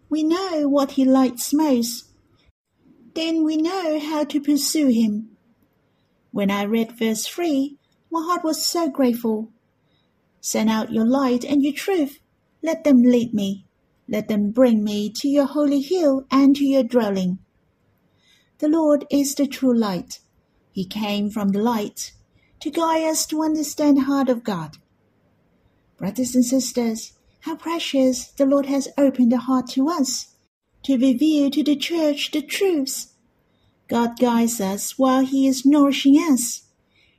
we 0.08 0.22
know 0.22 0.68
what 0.68 0.92
He 0.92 1.04
likes 1.04 1.52
most. 1.52 2.06
Then 3.14 3.44
we 3.44 3.56
know 3.56 3.98
how 3.98 4.24
to 4.24 4.40
pursue 4.40 4.88
Him. 4.88 5.36
When 6.30 6.50
I 6.50 6.64
read 6.64 6.98
verse 6.98 7.26
3, 7.26 7.78
my 8.10 8.24
heart 8.24 8.44
was 8.44 8.64
so 8.64 8.88
grateful. 8.88 9.50
Send 10.40 10.70
out 10.70 10.92
your 10.92 11.06
light 11.06 11.44
and 11.44 11.62
your 11.62 11.72
truth. 11.72 12.20
Let 12.62 12.84
them 12.84 13.02
lead 13.02 13.34
me. 13.34 13.65
Let 14.08 14.28
them 14.28 14.50
bring 14.50 14.84
me 14.84 15.10
to 15.10 15.28
your 15.28 15.46
holy 15.46 15.80
hill 15.80 16.26
and 16.30 16.54
to 16.56 16.64
your 16.64 16.84
dwelling. 16.84 17.38
The 18.58 18.68
Lord 18.68 19.04
is 19.10 19.34
the 19.34 19.46
true 19.46 19.76
light. 19.76 20.20
He 20.70 20.84
came 20.84 21.30
from 21.30 21.48
the 21.48 21.58
light 21.58 22.12
to 22.60 22.70
guide 22.70 23.04
us 23.04 23.26
to 23.26 23.42
understand 23.42 23.96
the 23.96 24.02
heart 24.02 24.28
of 24.28 24.44
God. 24.44 24.76
Brothers 25.98 26.34
and 26.34 26.44
sisters, 26.44 27.12
how 27.40 27.56
precious 27.56 28.28
the 28.28 28.46
Lord 28.46 28.66
has 28.66 28.88
opened 28.96 29.32
the 29.32 29.38
heart 29.38 29.68
to 29.70 29.88
us 29.88 30.34
to 30.84 30.96
reveal 30.96 31.50
to 31.50 31.64
the 31.64 31.76
church 31.76 32.30
the 32.30 32.42
truths. 32.42 33.14
God 33.88 34.18
guides 34.18 34.60
us 34.60 34.98
while 34.98 35.24
He 35.24 35.46
is 35.46 35.66
nourishing 35.66 36.16
us. 36.16 36.62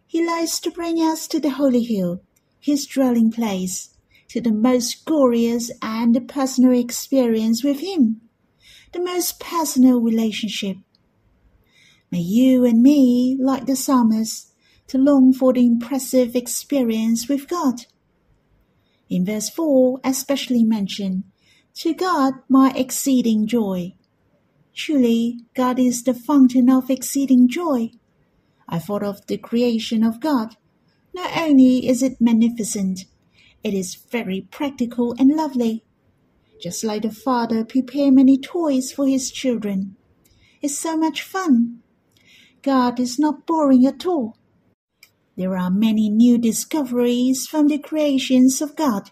He 0.06 0.26
likes 0.26 0.60
to 0.62 0.72
bring 0.72 0.98
us 0.98 1.28
to 1.28 1.40
the 1.40 1.52
holy 1.52 1.84
hill, 1.84 2.22
His 2.60 2.86
dwelling 2.86 3.32
place, 3.32 3.90
to 4.30 4.42
the 4.42 4.52
most 4.52 5.06
glorious 5.06 5.72
and 5.82 6.28
personal 6.28 6.72
experience 6.72 7.64
with 7.64 7.80
Him, 7.80 8.22
the 8.92 9.00
most 9.00 9.40
personal 9.40 10.02
relationship. 10.02 10.78
May 12.12 12.20
you 12.20 12.66
and 12.66 12.82
me, 12.82 13.38
like 13.40 13.66
the 13.66 13.76
psalmist, 13.76 14.54
to 14.88 14.98
long 14.98 15.34
for 15.34 15.54
the 15.54 15.66
impressive 15.66 16.36
experience 16.36 17.28
with 17.28 17.48
God. 17.48 17.86
In 19.10 19.26
verse 19.26 19.50
4, 19.50 20.00
especially 20.04 20.64
mentioned, 20.64 21.24
To 21.76 21.94
God 21.94 22.36
my 22.50 22.72
exceeding 22.76 23.48
joy. 23.48 23.96
Truly, 24.74 25.40
God 25.54 25.80
is 25.80 26.04
the 26.04 26.14
fountain 26.14 26.70
of 26.70 26.90
exceeding 26.90 27.50
joy. 27.50 27.92
I 28.70 28.80
thought 28.80 29.04
of 29.04 29.26
the 29.28 29.38
creation 29.38 30.04
of 30.04 30.20
God. 30.20 30.56
Not 31.14 31.36
only 31.38 31.88
is 31.88 32.04
it 32.04 32.22
magnificent, 32.22 33.06
it 33.64 33.74
is 33.74 33.96
very 33.96 34.42
practical 34.42 35.16
and 35.20 35.36
lovely. 35.36 35.84
Just 36.62 36.84
like 36.84 37.04
the 37.04 37.12
father 37.12 37.64
prepare 37.64 38.12
many 38.12 38.38
toys 38.38 38.92
for 38.92 39.08
his 39.08 39.32
children. 39.32 39.96
It's 40.62 40.78
so 40.78 40.98
much 40.98 41.22
fun. 41.22 41.80
God 42.62 43.00
is 43.00 43.20
not 43.20 43.46
boring 43.46 43.86
at 43.86 44.06
all. 44.06 44.38
There 45.36 45.58
are 45.58 45.70
many 45.70 46.10
new 46.10 46.38
discoveries 46.38 47.48
from 47.48 47.68
the 47.68 47.78
creations 47.78 48.62
of 48.62 48.76
God. 48.76 49.12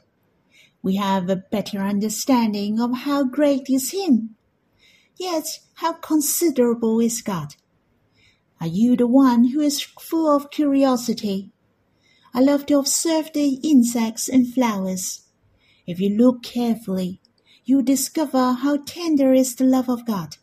We 0.82 0.96
have 0.96 1.30
a 1.30 1.36
better 1.36 1.80
understanding 1.80 2.80
of 2.80 2.98
how 2.98 3.24
great 3.24 3.70
is 3.70 3.92
Him 3.92 4.36
Yet 5.18 5.62
how 5.76 5.94
considerable 5.94 7.00
is 7.00 7.22
God! 7.22 7.56
Are 8.60 8.68
you 8.68 8.98
the 8.98 9.08
one 9.08 9.46
who 9.46 9.62
is 9.62 9.82
full 9.82 10.30
of 10.30 10.52
curiosity? 10.52 11.54
I 12.36 12.42
love 12.42 12.66
to 12.66 12.78
observe 12.80 13.32
the 13.32 13.62
insects 13.64 14.28
and 14.28 14.54
flowers. 14.54 15.22
If 15.88 16.02
you 16.02 16.10
look 16.10 16.44
carefully, 16.44 17.22
you 17.64 17.82
discover 17.82 18.52
how 18.52 18.80
tender 18.86 19.32
is 19.32 19.56
the 19.56 19.64
love 19.64 19.90
of 19.90 20.06
God. 20.06 20.36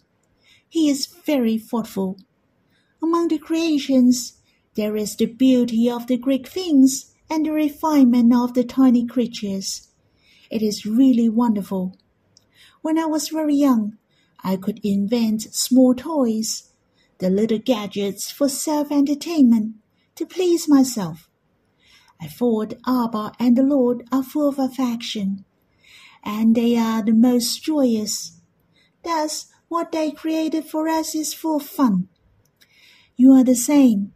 He 0.70 0.88
is 0.88 1.04
very 1.04 1.58
thoughtful. 1.58 2.16
Among 3.02 3.28
the 3.28 3.36
creations, 3.36 4.40
there 4.74 4.96
is 4.96 5.16
the 5.16 5.26
beauty 5.26 5.90
of 5.90 6.06
the 6.06 6.16
great 6.16 6.48
things 6.48 7.12
and 7.28 7.44
the 7.44 7.52
refinement 7.52 8.32
of 8.34 8.54
the 8.54 8.64
tiny 8.64 9.04
creatures. 9.04 9.88
It 10.50 10.62
is 10.62 10.86
really 10.86 11.28
wonderful. 11.28 11.98
When 12.80 12.98
I 12.98 13.04
was 13.04 13.28
very 13.28 13.56
young, 13.56 13.98
I 14.42 14.56
could 14.56 14.80
invent 14.82 15.54
small 15.54 15.94
toys, 15.94 16.72
the 17.18 17.28
little 17.28 17.58
gadgets 17.58 18.30
for 18.30 18.48
self-entertainment, 18.48 19.74
to 20.14 20.24
please 20.24 20.70
myself. 20.70 21.28
Thought 22.28 22.74
Abba 22.86 23.32
and 23.38 23.56
the 23.56 23.62
Lord 23.62 24.06
are 24.12 24.22
full 24.22 24.48
of 24.48 24.58
affection, 24.58 25.44
and 26.22 26.54
they 26.54 26.76
are 26.76 27.02
the 27.02 27.12
most 27.12 27.62
joyous. 27.62 28.40
Thus, 29.04 29.46
what 29.68 29.92
they 29.92 30.10
created 30.10 30.66
for 30.66 30.88
us 30.88 31.14
is 31.14 31.34
full 31.34 31.56
of 31.56 31.66
fun. 31.66 32.08
You 33.16 33.32
are 33.32 33.44
the 33.44 33.54
same. 33.54 34.12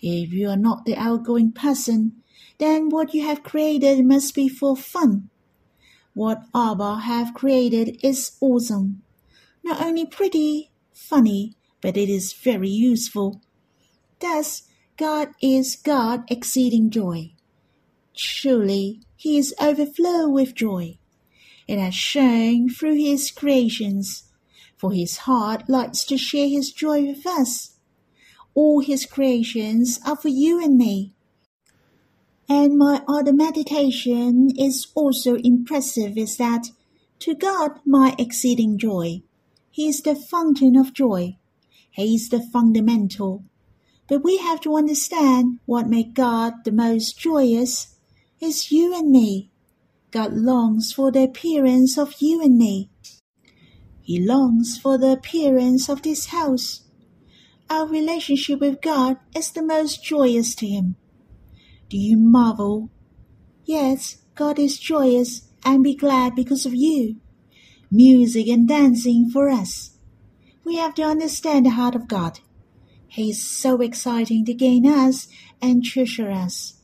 If 0.00 0.32
you 0.32 0.48
are 0.48 0.56
not 0.56 0.84
the 0.84 0.96
outgoing 0.96 1.52
person, 1.52 2.22
then 2.58 2.88
what 2.88 3.14
you 3.14 3.22
have 3.22 3.42
created 3.42 4.04
must 4.04 4.34
be 4.34 4.48
for 4.48 4.76
fun. 4.76 5.30
What 6.14 6.42
Abba 6.54 7.00
have 7.00 7.34
created 7.34 7.98
is 8.02 8.36
awesome 8.40 9.02
not 9.66 9.82
only 9.82 10.06
pretty, 10.06 10.70
funny, 10.94 11.56
but 11.80 11.96
it 11.96 12.08
is 12.08 12.32
very 12.32 12.68
useful. 12.68 13.42
Thus, 14.20 14.62
God 14.96 15.30
is 15.42 15.74
God 15.74 16.22
exceeding 16.30 16.88
joy. 16.88 17.32
Truly, 18.16 19.02
He 19.16 19.38
is 19.38 19.54
overflow 19.60 20.28
with 20.28 20.54
joy. 20.54 20.98
It 21.68 21.78
has 21.78 21.94
shone 21.94 22.68
through 22.68 22.96
His 22.96 23.30
creations, 23.30 24.24
for 24.76 24.92
His 24.92 25.18
heart 25.18 25.68
likes 25.68 26.04
to 26.06 26.18
share 26.18 26.48
His 26.48 26.72
joy 26.72 27.02
with 27.02 27.26
us. 27.26 27.76
All 28.54 28.80
His 28.80 29.06
creations 29.06 30.00
are 30.04 30.16
for 30.16 30.28
you 30.28 30.62
and 30.62 30.76
me. 30.76 31.12
And 32.48 32.78
my 32.78 33.02
other 33.06 33.32
meditation 33.32 34.50
is 34.56 34.88
also 34.94 35.36
impressive 35.36 36.16
is 36.16 36.36
that 36.38 36.70
to 37.20 37.34
God 37.34 37.80
my 37.84 38.14
exceeding 38.18 38.78
joy 38.78 39.22
he 39.76 39.88
is 39.88 40.00
the 40.00 40.14
fountain 40.14 40.74
of 40.74 40.94
joy. 40.94 41.36
He 41.90 42.14
is 42.14 42.30
the 42.30 42.40
fundamental. 42.40 43.44
But 44.08 44.24
we 44.24 44.38
have 44.38 44.58
to 44.62 44.74
understand 44.74 45.58
what 45.66 45.86
makes 45.86 46.14
God 46.14 46.64
the 46.64 46.72
most 46.72 47.18
joyous 47.18 47.94
is 48.40 48.70
you 48.70 48.96
and 48.96 49.10
me. 49.10 49.50
God 50.10 50.32
longs 50.32 50.92
for 50.92 51.10
the 51.10 51.24
appearance 51.24 51.98
of 51.98 52.14
you 52.20 52.42
and 52.42 52.56
me. 52.56 52.90
He 54.02 54.24
longs 54.24 54.78
for 54.78 54.98
the 54.98 55.12
appearance 55.12 55.88
of 55.88 56.02
this 56.02 56.26
house. 56.26 56.82
Our 57.68 57.86
relationship 57.86 58.60
with 58.60 58.80
God 58.80 59.18
is 59.34 59.50
the 59.50 59.62
most 59.62 60.04
joyous 60.04 60.54
to 60.56 60.66
Him. 60.66 60.96
Do 61.88 61.96
you 61.96 62.16
marvel? 62.16 62.90
Yes, 63.64 64.18
God 64.34 64.58
is 64.58 64.78
joyous 64.78 65.48
and 65.64 65.82
be 65.82 65.96
glad 65.96 66.34
because 66.34 66.64
of 66.66 66.74
you 66.74 67.16
music 67.90 68.48
and 68.48 68.66
dancing 68.66 69.30
for 69.30 69.48
us. 69.48 69.96
We 70.64 70.76
have 70.76 70.94
to 70.96 71.02
understand 71.02 71.66
the 71.66 71.70
heart 71.70 71.94
of 71.94 72.08
God. 72.08 72.40
He 73.06 73.30
is 73.30 73.42
so 73.42 73.80
exciting 73.80 74.44
to 74.46 74.54
gain 74.54 74.86
us 74.86 75.28
and 75.62 75.84
treasure 75.84 76.30
us. 76.30 76.75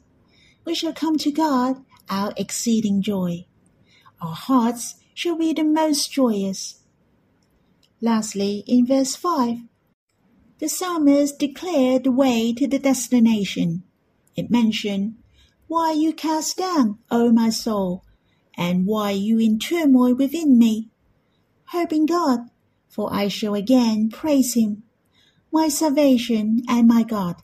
We 0.64 0.74
shall 0.74 0.92
come 0.92 1.18
to 1.18 1.32
God, 1.32 1.84
our 2.08 2.32
exceeding 2.36 3.02
joy. 3.02 3.46
Our 4.20 4.34
hearts 4.34 4.96
shall 5.14 5.36
be 5.36 5.52
the 5.52 5.64
most 5.64 6.12
joyous. 6.12 6.80
Lastly, 8.00 8.64
in 8.66 8.86
verse 8.86 9.16
5, 9.16 9.58
the 10.58 10.68
psalmist 10.68 11.38
declared 11.38 12.04
the 12.04 12.12
way 12.12 12.52
to 12.52 12.68
the 12.68 12.78
destination. 12.78 13.82
It 14.36 14.50
mentioned, 14.50 15.16
Why 15.66 15.92
you 15.92 16.12
cast 16.12 16.56
down, 16.56 16.98
O 17.10 17.32
my 17.32 17.50
soul, 17.50 18.04
and 18.56 18.86
why 18.86 19.10
you 19.10 19.38
in 19.38 19.58
turmoil 19.58 20.14
within 20.14 20.58
me? 20.58 20.90
hope 21.72 21.92
in 21.92 22.04
God, 22.04 22.50
for 22.88 23.12
I 23.12 23.28
shall 23.28 23.54
again 23.54 24.10
praise 24.10 24.54
him, 24.54 24.82
my 25.50 25.68
salvation 25.68 26.62
and 26.68 26.86
my 26.86 27.02
God. 27.02 27.36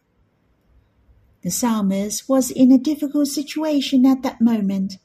Psalmist 1.50 2.28
was 2.28 2.50
in 2.50 2.72
a 2.72 2.78
difficult 2.78 3.28
situation 3.28 4.06
at 4.06 4.22
that 4.22 4.40
moment. 4.40 4.98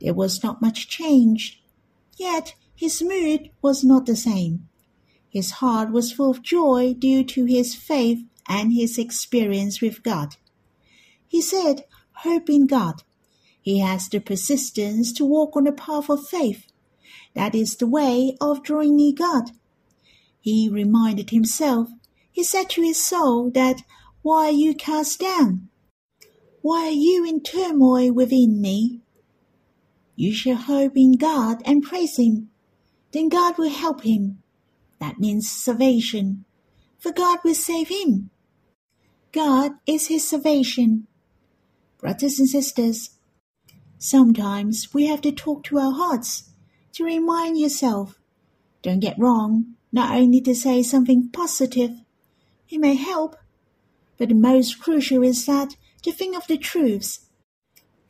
There 0.00 0.14
was 0.14 0.42
not 0.42 0.62
much 0.62 0.88
change, 0.88 1.62
yet 2.16 2.54
his 2.74 3.02
mood 3.02 3.50
was 3.62 3.82
not 3.82 4.06
the 4.06 4.16
same. 4.16 4.68
His 5.28 5.52
heart 5.52 5.92
was 5.92 6.12
full 6.12 6.30
of 6.30 6.42
joy 6.42 6.94
due 6.94 7.24
to 7.24 7.44
his 7.44 7.74
faith 7.74 8.20
and 8.48 8.72
his 8.72 8.98
experience 8.98 9.80
with 9.80 10.02
God. 10.02 10.36
He 11.26 11.40
said, 11.40 11.84
Hope 12.22 12.48
in 12.48 12.66
God. 12.66 13.02
He 13.60 13.80
has 13.80 14.08
the 14.08 14.20
persistence 14.20 15.12
to 15.14 15.24
walk 15.24 15.56
on 15.56 15.64
the 15.64 15.72
path 15.72 16.08
of 16.08 16.26
faith 16.26 16.66
that 17.36 17.54
is 17.54 17.76
the 17.76 17.86
way 17.86 18.34
of 18.40 18.62
drawing 18.62 18.96
near 18.96 19.12
God. 19.12 19.50
He 20.40 20.70
reminded 20.70 21.30
himself, 21.30 21.88
he 22.32 22.42
said 22.42 22.70
to 22.70 22.82
his 22.82 23.02
soul 23.02 23.50
that, 23.50 23.82
Why 24.26 24.46
are 24.46 24.50
you 24.50 24.74
cast 24.74 25.20
down? 25.20 25.68
Why 26.60 26.86
are 26.86 26.90
you 26.90 27.24
in 27.24 27.44
turmoil 27.44 28.10
within 28.10 28.60
me? 28.60 29.02
You 30.16 30.34
shall 30.34 30.56
hope 30.56 30.96
in 30.96 31.12
God 31.12 31.62
and 31.64 31.80
praise 31.80 32.18
Him. 32.18 32.50
Then 33.12 33.28
God 33.28 33.56
will 33.56 33.70
help 33.70 34.02
him. 34.02 34.42
That 34.98 35.20
means 35.20 35.48
salvation. 35.48 36.44
For 36.98 37.12
God 37.12 37.38
will 37.44 37.54
save 37.54 37.86
him. 37.88 38.30
God 39.30 39.74
is 39.86 40.08
his 40.08 40.28
salvation. 40.28 41.06
Brothers 42.00 42.40
and 42.40 42.48
sisters, 42.48 43.10
sometimes 43.96 44.92
we 44.92 45.06
have 45.06 45.20
to 45.20 45.30
talk 45.30 45.62
to 45.66 45.78
our 45.78 45.92
hearts 45.92 46.50
to 46.94 47.04
remind 47.04 47.60
yourself. 47.60 48.18
Don't 48.82 48.98
get 48.98 49.20
wrong, 49.20 49.76
not 49.92 50.16
only 50.16 50.40
to 50.40 50.54
say 50.56 50.82
something 50.82 51.30
positive, 51.32 51.92
it 52.68 52.80
may 52.80 52.96
help, 52.96 53.36
but 54.18 54.28
the 54.28 54.34
most 54.34 54.80
crucial 54.80 55.22
is 55.22 55.44
that 55.46 55.76
to 56.02 56.12
think 56.12 56.36
of 56.36 56.46
the 56.46 56.58
truths. 56.58 57.26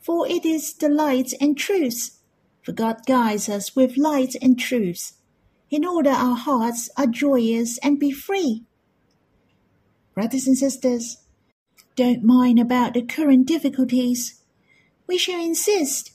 For 0.00 0.28
it 0.28 0.44
is 0.44 0.74
the 0.74 0.88
light 0.88 1.32
and 1.40 1.56
truths. 1.56 2.18
For 2.62 2.72
God 2.72 3.06
guides 3.06 3.48
us 3.48 3.76
with 3.76 3.96
light 3.96 4.34
and 4.42 4.58
truths, 4.58 5.14
in 5.70 5.84
order 5.84 6.10
our 6.10 6.36
hearts 6.36 6.90
are 6.96 7.06
joyous 7.06 7.78
and 7.78 7.98
be 7.98 8.10
free. 8.10 8.64
Brothers 10.14 10.46
and 10.46 10.58
sisters, 10.58 11.18
don't 11.94 12.24
mind 12.24 12.58
about 12.58 12.94
the 12.94 13.02
current 13.02 13.46
difficulties. 13.46 14.42
We 15.06 15.16
shall 15.16 15.40
insist 15.40 16.12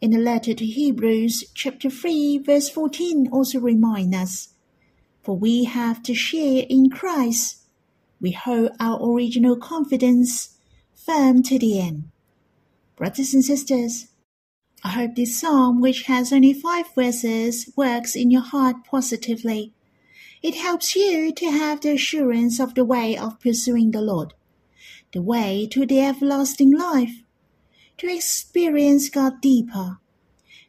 in 0.00 0.12
the 0.12 0.18
letter 0.18 0.54
to 0.54 0.64
Hebrews 0.64 1.44
chapter 1.54 1.90
3 1.90 2.38
verse 2.38 2.70
14 2.70 3.28
also 3.30 3.60
remind 3.60 4.14
us, 4.14 4.54
for 5.22 5.36
we 5.36 5.64
have 5.64 6.02
to 6.04 6.14
share 6.14 6.64
in 6.68 6.90
Christ. 6.90 7.59
We 8.20 8.32
hold 8.32 8.70
our 8.78 9.00
original 9.02 9.56
confidence 9.56 10.56
firm 10.94 11.42
to 11.44 11.58
the 11.58 11.80
end. 11.80 12.10
Brothers 12.96 13.32
and 13.32 13.44
sisters, 13.44 14.08
I 14.84 14.90
hope 14.90 15.14
this 15.14 15.40
psalm, 15.40 15.80
which 15.80 16.02
has 16.02 16.32
only 16.32 16.52
five 16.52 16.94
verses, 16.94 17.72
works 17.76 18.14
in 18.14 18.30
your 18.30 18.42
heart 18.42 18.84
positively. 18.84 19.72
It 20.42 20.54
helps 20.54 20.96
you 20.96 21.32
to 21.32 21.50
have 21.50 21.80
the 21.80 21.92
assurance 21.92 22.60
of 22.60 22.74
the 22.74 22.84
way 22.84 23.16
of 23.16 23.40
pursuing 23.40 23.90
the 23.90 24.00
Lord, 24.00 24.34
the 25.12 25.22
way 25.22 25.66
to 25.70 25.86
the 25.86 26.00
everlasting 26.00 26.76
life 26.76 27.22
to 27.98 28.08
experience 28.08 29.10
God 29.10 29.42
deeper, 29.42 29.98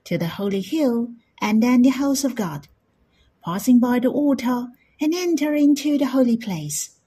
to 0.04 0.18
the 0.18 0.28
holy 0.28 0.60
hill 0.60 1.14
and 1.42 1.64
then 1.64 1.82
the 1.82 1.90
house 1.90 2.26
of 2.26 2.36
God. 2.36 2.68
passing 3.44 3.80
by 3.80 4.00
the 4.00 4.10
altar 4.10 4.68
and 5.00 5.14
enter 5.14 5.54
into 5.54 5.98
the 5.98 6.06
holy 6.06 6.38
place. 6.38 6.98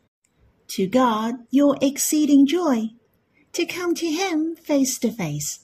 To 0.75 0.89
God 0.89 1.37
your 1.53 1.77
exceeding 1.81 2.49
joy, 2.49 2.91
to 3.53 3.65
come 3.65 3.95
to 3.95 4.11
Him 4.11 4.57
face 4.57 4.99
to 4.99 5.13
face. 5.13 5.61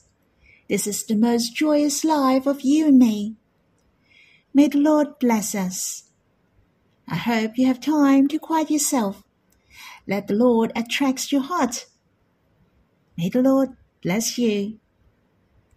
This 0.69 0.87
is 0.87 1.03
the 1.03 1.17
most 1.17 1.53
joyous 1.53 2.05
life 2.05 2.47
of 2.47 2.61
you 2.61 2.87
and 2.87 2.97
me. 2.97 3.35
May 4.53 4.69
the 4.69 4.77
Lord 4.77 5.19
bless 5.19 5.53
us. 5.53 6.03
I 7.09 7.15
hope 7.15 7.57
you 7.57 7.67
have 7.67 7.81
time 7.81 8.29
to 8.29 8.39
quiet 8.39 8.71
yourself. 8.71 9.21
Let 10.07 10.27
the 10.27 10.35
Lord 10.35 10.71
attract 10.77 11.29
your 11.29 11.41
heart. 11.41 11.87
May 13.17 13.27
the 13.27 13.41
Lord 13.41 13.71
bless 14.01 14.37
you. 14.37 14.79